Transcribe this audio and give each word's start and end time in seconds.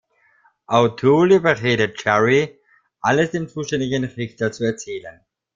O'Toole 0.67 1.35
überredet 1.35 2.03
Jerry, 2.03 2.59
alles 3.01 3.29
dem 3.29 3.47
zuständigen 3.47 4.03
Richter 4.05 4.51
zu 4.51 4.63
erzählen. 4.63 5.19